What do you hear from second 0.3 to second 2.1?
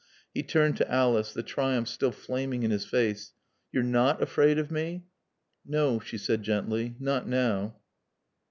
He turned to Alice, the triumph